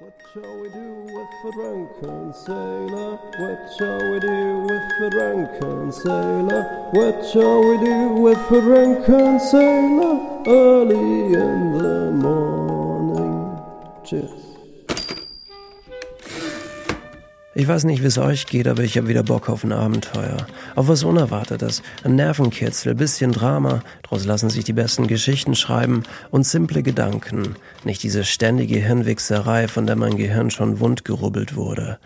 [0.00, 3.16] What shall we do with a drunken sailor?
[3.16, 6.62] What shall we do with a drunken sailor?
[6.92, 10.44] What shall we do with a drunken sailor?
[10.46, 13.60] Early in the morning.
[14.04, 14.47] Cheers.
[17.58, 20.46] Ich weiß nicht, wie es euch geht, aber ich habe wieder Bock auf ein Abenteuer.
[20.76, 21.82] Auf was Unerwartetes.
[22.04, 23.82] Ein Nervenkitzel, bisschen Drama.
[24.04, 27.56] Daraus lassen sich die besten Geschichten schreiben und simple Gedanken.
[27.82, 31.98] Nicht diese ständige Hirnwichserei, von der mein Gehirn schon wund gerubbelt wurde.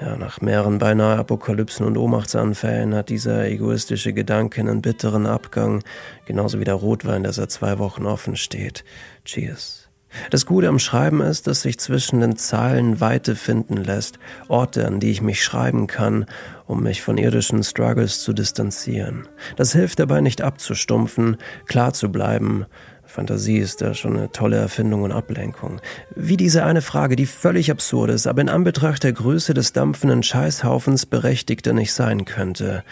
[0.00, 5.84] Ja, nach mehreren beinahe Apokalypsen und Ohnmachtsanfällen hat dieser egoistische Gedanke einen bitteren Abgang,
[6.26, 8.82] genauso wie der Rotwein, der seit zwei Wochen offen steht.
[9.24, 9.87] Cheers.
[10.30, 15.00] Das Gute am Schreiben ist, dass sich zwischen den Zeilen Weite finden lässt, Orte, an
[15.00, 16.26] die ich mich schreiben kann,
[16.66, 19.28] um mich von irdischen Struggles zu distanzieren.
[19.56, 21.36] Das hilft dabei nicht abzustumpfen,
[21.66, 22.66] klar zu bleiben.
[23.04, 25.80] Fantasie ist da schon eine tolle Erfindung und Ablenkung.
[26.14, 30.22] Wie diese eine Frage, die völlig absurd ist, aber in Anbetracht der Größe des dampfenden
[30.22, 32.84] Scheißhaufens berechtigter nicht sein könnte.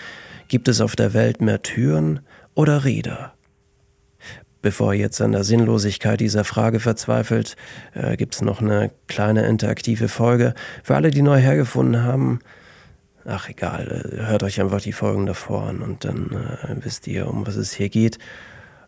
[0.49, 2.21] Gibt es auf der Welt mehr Türen
[2.55, 3.36] oder Räder?
[4.67, 7.55] Bevor ihr jetzt an der Sinnlosigkeit dieser Frage verzweifelt,
[7.95, 10.55] äh, gibt es noch eine kleine interaktive Folge.
[10.83, 12.41] Für alle, die neu hergefunden haben,
[13.25, 17.29] ach egal, äh, hört euch einfach die Folgen davor an und dann äh, wisst ihr,
[17.29, 18.19] um was es hier geht.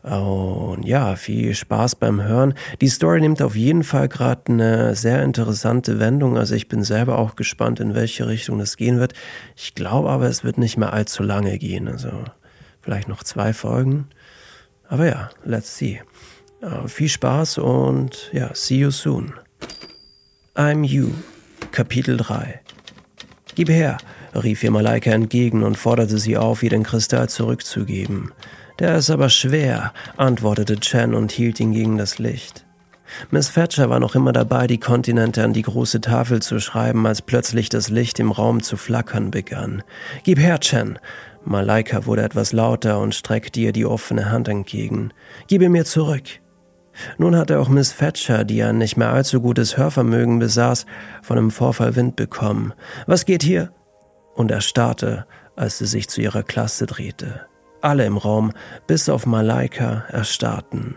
[0.02, 2.54] Und ja, viel Spaß beim Hören.
[2.80, 6.36] Die Story nimmt auf jeden Fall gerade eine sehr interessante Wendung.
[6.36, 9.12] Also ich bin selber auch gespannt, in welche Richtung das gehen wird.
[9.54, 11.86] Ich glaube aber, es wird nicht mehr allzu lange gehen.
[11.86, 12.10] Also
[12.80, 14.08] vielleicht noch zwei Folgen.
[14.88, 16.00] Aber ja, let's see.
[16.62, 19.34] Uh, viel Spaß und ja, see you soon.
[20.56, 21.10] I'm You,
[21.70, 22.60] Kapitel 3.
[23.54, 23.98] Gib her,
[24.34, 28.32] rief ihr Malaika entgegen und forderte sie auf, ihr den Kristall zurückzugeben.
[28.78, 32.64] Der ist aber schwer, antwortete Chen und hielt ihn gegen das Licht.
[33.30, 37.22] Miss Thatcher war noch immer dabei, die Kontinente an die große Tafel zu schreiben, als
[37.22, 39.82] plötzlich das Licht im Raum zu flackern begann.
[40.24, 40.98] Gib her, Chen,
[41.44, 45.12] Malaika wurde etwas lauter und streckte ihr die offene Hand entgegen.
[45.46, 46.24] Gib mir zurück.
[47.16, 50.86] Nun hatte auch Miss Thatcher, die ein nicht mehr allzu gutes Hörvermögen besaß,
[51.22, 52.72] von dem Vorfall Wind bekommen.
[53.06, 53.72] Was geht hier?
[54.34, 55.26] Und er starrte,
[55.56, 57.46] als sie sich zu ihrer Klasse drehte.
[57.80, 58.52] Alle im Raum,
[58.86, 60.96] bis auf Malaika, erstarrten.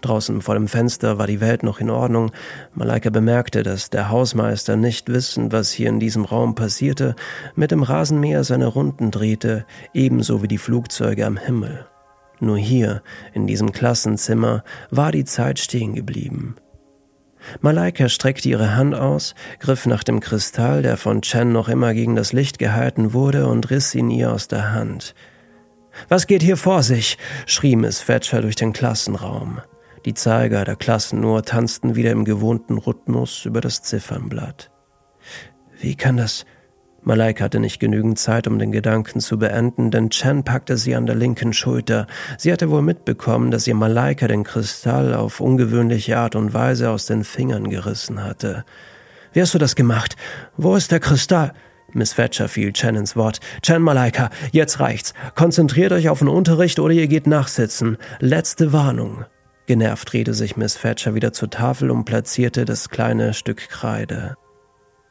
[0.00, 2.30] Draußen vor dem Fenster war die Welt noch in Ordnung.
[2.74, 7.16] Malaika bemerkte, dass der Hausmeister nicht wissend, was hier in diesem Raum passierte,
[7.56, 11.86] mit dem Rasenmäher seine Runden drehte, ebenso wie die Flugzeuge am Himmel.
[12.40, 16.54] Nur hier, in diesem Klassenzimmer, war die Zeit stehen geblieben.
[17.60, 22.14] Malaika streckte ihre Hand aus, griff nach dem Kristall, der von Chen noch immer gegen
[22.14, 25.14] das Licht gehalten wurde, und riss ihn ihr aus der Hand.
[26.08, 27.18] Was geht hier vor sich?
[27.46, 29.60] schrie Miss Thatcher durch den Klassenraum.
[30.04, 34.70] Die Zeiger der Klassenuhr tanzten wieder im gewohnten Rhythmus über das Ziffernblatt.
[35.80, 36.44] Wie kann das?
[37.02, 41.06] Malaika hatte nicht genügend Zeit, um den Gedanken zu beenden, denn Chen packte sie an
[41.06, 42.06] der linken Schulter.
[42.36, 47.06] Sie hatte wohl mitbekommen, dass ihr Malaika den Kristall auf ungewöhnliche Art und Weise aus
[47.06, 48.64] den Fingern gerissen hatte.
[49.32, 50.16] Wie hast du das gemacht?
[50.56, 51.52] Wo ist der Kristall?
[51.92, 53.40] Miss Thatcher fiel Chen ins Wort.
[53.62, 55.14] Chen Malaika, jetzt reicht's.
[55.34, 57.96] Konzentriert euch auf den Unterricht oder ihr geht nachsitzen.
[58.20, 59.24] Letzte Warnung.
[59.68, 64.34] Genervt drehte sich Miss Thatcher wieder zur Tafel und platzierte das kleine Stück Kreide.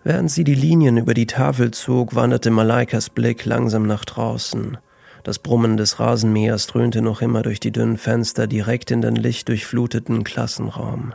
[0.04, 4.80] Während sie die Linien über die Tafel zog, wanderte Malaikas Blick langsam nach draußen.
[5.24, 10.24] Das Brummen des Rasenmähers dröhnte noch immer durch die dünnen Fenster direkt in den lichtdurchfluteten
[10.24, 11.14] Klassenraum.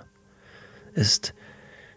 [0.94, 1.34] Ist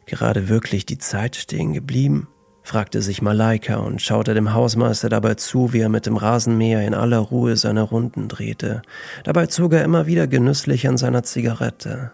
[0.07, 2.27] gerade wirklich die Zeit stehen geblieben?
[2.65, 6.95] Fragte sich Malaika und schaute dem Hausmeister dabei zu, wie er mit dem Rasenmäher in
[6.95, 8.81] aller Ruhe seine Runden drehte.
[9.23, 12.11] Dabei zog er immer wieder genüsslich an seiner Zigarette.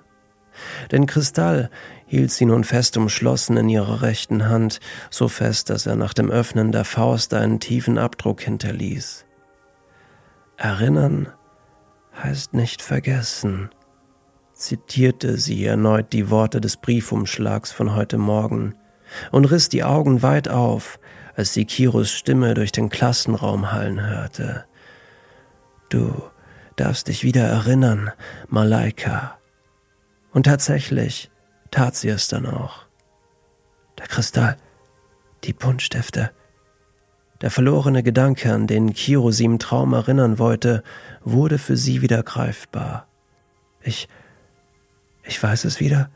[0.92, 1.70] Den Kristall
[2.06, 6.30] hielt sie nun fest umschlossen in ihrer rechten Hand, so fest, dass er nach dem
[6.30, 9.26] Öffnen der Faust einen tiefen Abdruck hinterließ.
[10.58, 11.30] Erinnern
[12.22, 13.70] heißt nicht vergessen,
[14.54, 18.76] zitierte sie erneut die Worte des Briefumschlags von heute Morgen
[19.32, 21.00] und riss die Augen weit auf,
[21.36, 24.66] als sie Kiros Stimme durch den Klassenraum hallen hörte.
[25.90, 26.24] Du
[26.76, 28.12] darfst dich wieder erinnern,
[28.48, 29.38] Malaika.
[30.32, 31.30] Und tatsächlich
[31.70, 32.86] tat sie es dann auch.
[33.98, 34.58] Der Kristall,
[35.44, 36.32] die Buntstifte,
[37.42, 40.84] der verlorene Gedanke, an den Kiro sie im Traum erinnern wollte,
[41.24, 43.08] wurde für sie wieder greifbar.
[43.82, 44.08] Ich,
[45.24, 46.12] ich weiß es wieder,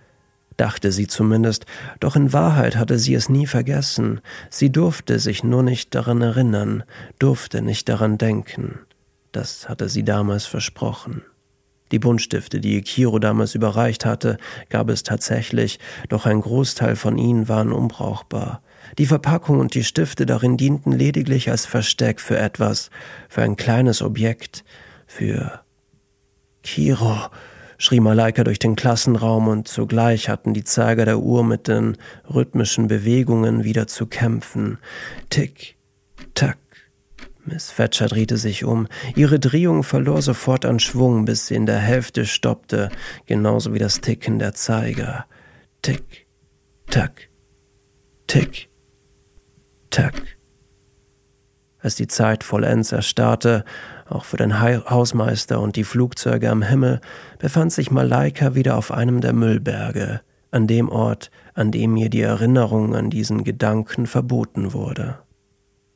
[0.57, 1.65] dachte sie zumindest,
[1.99, 6.83] doch in Wahrheit hatte sie es nie vergessen, sie durfte sich nur nicht daran erinnern,
[7.19, 8.79] durfte nicht daran denken.
[9.31, 11.23] Das hatte sie damals versprochen.
[11.91, 14.37] Die Buntstifte, die Kiro damals überreicht hatte,
[14.69, 15.79] gab es tatsächlich,
[16.09, 18.61] doch ein Großteil von ihnen waren unbrauchbar.
[18.97, 22.89] Die Verpackung und die Stifte darin dienten lediglich als Versteck für etwas,
[23.29, 24.63] für ein kleines Objekt,
[25.05, 25.61] für
[26.63, 27.29] Kiro,
[27.77, 31.97] schrie Malaika durch den Klassenraum und zugleich hatten die Zeiger der Uhr mit den
[32.33, 34.77] rhythmischen Bewegungen wieder zu kämpfen.
[35.29, 35.75] Tick,
[36.33, 36.57] tack.
[37.45, 38.87] Miss Thatcher drehte sich um.
[39.15, 42.89] Ihre Drehung verlor sofort an Schwung, bis sie in der Hälfte stoppte,
[43.27, 45.25] genauso wie das Ticken der Zeiger.
[45.83, 46.25] Tick,
[46.89, 47.29] tack,
[48.25, 48.69] tick,
[49.91, 50.15] tack.
[51.77, 53.63] Als die Zeit vollends erstarrte,
[54.07, 57.01] auch für den Hausmeister und die Flugzeuge am Himmel,
[57.39, 60.21] befand sich Malaika wieder auf einem der Müllberge,
[60.51, 65.19] an dem Ort, an dem mir die Erinnerung an diesen Gedanken verboten wurde.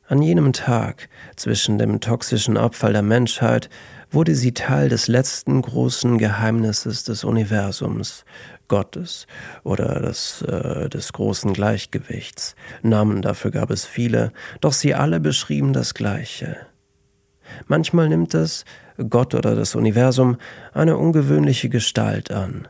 [0.06, 3.70] An jenem Tag, zwischen dem toxischen Abfall der Menschheit,
[4.10, 8.24] wurde sie Teil des letzten großen Geheimnisses des Universums,
[8.66, 9.26] Gottes
[9.62, 12.56] oder des, äh, des großen Gleichgewichts.
[12.82, 16.56] Namen dafür gab es viele, doch sie alle beschrieben das Gleiche.
[17.66, 18.64] Manchmal nimmt es,
[19.08, 20.36] Gott oder das Universum,
[20.72, 22.68] eine ungewöhnliche Gestalt an.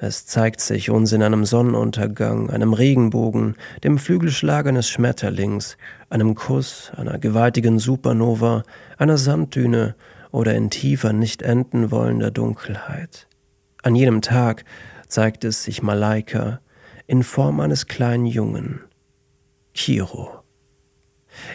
[0.00, 5.76] Es zeigt sich uns in einem Sonnenuntergang, einem Regenbogen, dem Flügelschlag eines Schmetterlings,
[6.08, 8.62] einem Kuss, einer gewaltigen Supernova,
[8.96, 9.96] einer Sanddüne
[10.30, 13.26] oder in tiefer, nicht enden wollender Dunkelheit.
[13.82, 14.64] An jenem Tag
[15.08, 16.60] zeigt es sich Malaika
[17.08, 18.80] in Form eines kleinen Jungen,
[19.74, 20.37] Kiro.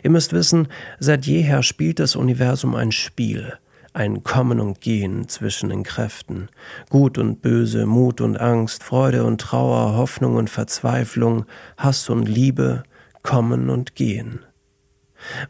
[0.04, 0.68] Ihr müsst wissen,
[1.00, 3.54] seit jeher spielt das Universum ein Spiel,
[3.94, 6.50] ein Kommen und Gehen zwischen den Kräften,
[6.90, 11.46] Gut und Böse, Mut und Angst, Freude und Trauer, Hoffnung und Verzweiflung,
[11.78, 12.84] Hass und Liebe,
[13.22, 14.40] Kommen und Gehen.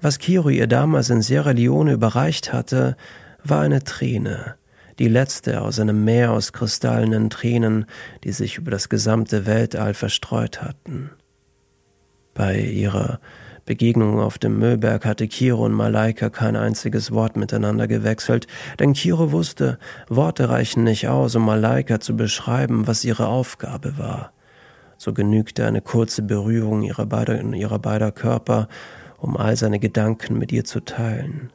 [0.02, 2.96] Was Kiro ihr damals in Sierra Leone überreicht hatte,
[3.44, 4.56] war eine Träne,
[5.00, 7.86] die letzte aus einem Meer aus kristallenen Tränen,
[8.24, 11.10] die sich über das gesamte Weltall verstreut hatten.
[12.34, 13.20] Bei ihrer
[13.66, 18.48] Begegnung auf dem Müllberg hatte Kiro und Malaika kein einziges Wort miteinander gewechselt,
[18.80, 19.80] denn Kiro wusste,
[20.10, 24.34] Worte reichen nicht aus, um Malaika zu beschreiben, was ihre Aufgabe war.
[24.98, 28.68] So genügte eine kurze Berührung ihrer beider, ihrer beider Körper,
[29.18, 31.52] um all seine Gedanken mit ihr zu teilen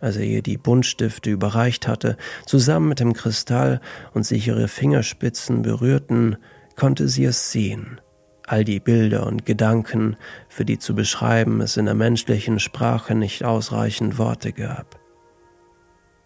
[0.00, 2.16] als er ihr die Buntstifte überreicht hatte,
[2.46, 3.80] zusammen mit dem Kristall
[4.14, 6.36] und sich ihre Fingerspitzen berührten,
[6.76, 8.00] konnte sie es sehen.
[8.50, 10.16] All die Bilder und Gedanken,
[10.48, 14.98] für die zu beschreiben es in der menschlichen Sprache nicht ausreichend Worte gab.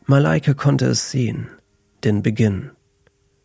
[0.06, 1.48] Malaika konnte es sehen,
[2.04, 2.70] den Beginn.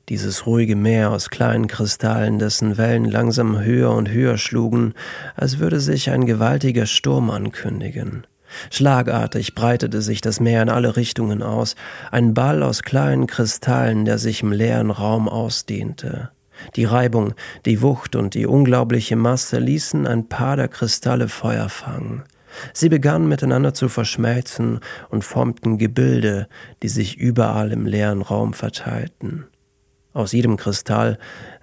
[0.09, 4.93] Dieses ruhige Meer aus kleinen Kristallen, dessen Wellen langsam höher und höher schlugen,
[5.35, 8.27] als würde sich ein gewaltiger Sturm ankündigen.
[8.69, 11.75] Schlagartig breitete sich das Meer in alle Richtungen aus,
[12.11, 16.29] ein Ball aus kleinen Kristallen, der sich im leeren Raum ausdehnte.
[16.75, 17.33] Die Reibung,
[17.65, 22.23] die Wucht und die unglaubliche Masse ließen ein paar der Kristalle Feuer fangen.
[22.73, 26.47] Sie begannen miteinander zu verschmelzen und formten Gebilde,
[26.81, 29.45] die sich überall im leeren Raum verteilten.
[30.13, 31.19] Aus jedem Kristall,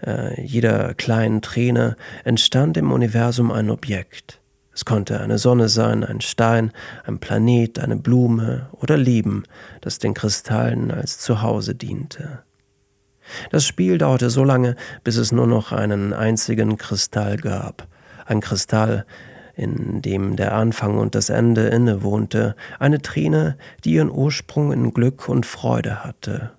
[0.06, 4.40] äh, jeder kleinen Träne entstand im Universum ein Objekt.
[4.72, 6.72] Es konnte eine Sonne sein, ein Stein,
[7.04, 9.42] ein Planet, eine Blume oder Leben,
[9.80, 12.43] das den Kristallen als Zuhause diente.
[13.50, 17.88] Das Spiel dauerte so lange, bis es nur noch einen einzigen Kristall gab.
[18.26, 19.06] Ein Kristall,
[19.56, 25.28] in dem der Anfang und das Ende innewohnte, eine Träne, die ihren Ursprung in Glück
[25.28, 26.52] und Freude hatte.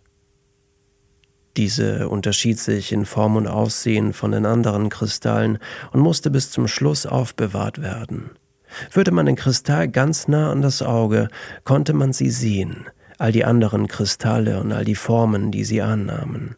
[1.57, 5.57] Diese unterschied sich in Form und Aussehen von den anderen Kristallen
[5.91, 8.31] und musste bis zum Schluss aufbewahrt werden.
[8.89, 11.29] Führte man den Kristall ganz nah an das Auge,
[11.63, 16.55] konnte man sie sehen, all die anderen Kristalle und all die Formen, die sie annahmen.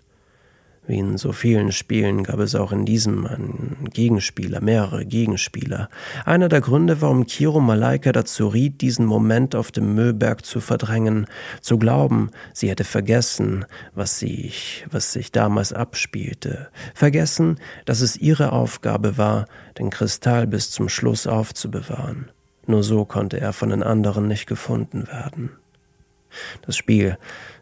[0.87, 5.89] Wie in so vielen Spielen gab es auch in diesem einen Gegenspieler, mehrere Gegenspieler.
[6.23, 11.27] Einer der Gründe, warum Kiro Malaika dazu riet, diesen Moment auf dem Müllberg zu verdrängen,
[11.59, 18.53] zu glauben, sie hätte vergessen, was sich, was sich damals abspielte, vergessen, dass es ihre
[18.53, 19.47] Aufgabe war,
[19.77, 22.31] den Kristall bis zum Schluss aufzubewahren.
[22.65, 25.51] Nur so konnte er von den anderen nicht gefunden werden.
[26.61, 27.17] Das Spiel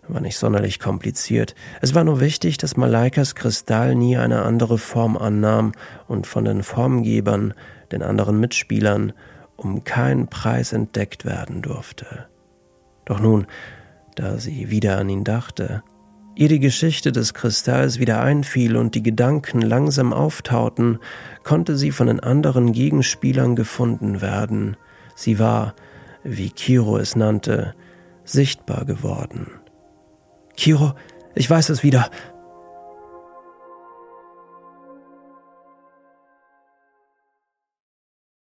[0.07, 1.55] war nicht sonderlich kompliziert.
[1.81, 5.71] Es war nur wichtig, dass Malaikas Kristall nie eine andere Form annahm
[6.07, 7.53] und von den Formgebern,
[7.91, 9.13] den anderen Mitspielern,
[9.55, 12.27] um keinen Preis entdeckt werden durfte.
[13.05, 13.47] Doch nun,
[14.15, 15.83] da sie wieder an ihn dachte,
[16.35, 20.99] ihr die Geschichte des Kristalls wieder einfiel und die Gedanken langsam auftauten,
[21.43, 24.75] konnte sie von den anderen Gegenspielern gefunden werden.
[25.15, 25.75] Sie war,
[26.23, 27.73] wie Kiro es nannte,
[28.25, 29.47] sichtbar geworden.
[30.57, 30.93] Kiro,
[31.35, 32.09] Ich weiß es wieder.